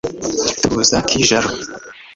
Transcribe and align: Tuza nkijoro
Tuza 0.61 0.97
nkijoro 1.05 1.47